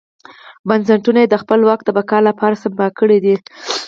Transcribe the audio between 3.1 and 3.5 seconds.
دي.